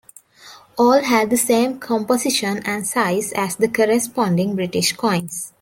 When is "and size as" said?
2.65-3.55